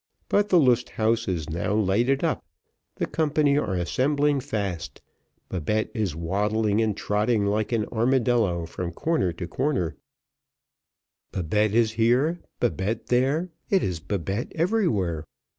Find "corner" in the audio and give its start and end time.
8.93-9.31, 9.47-9.95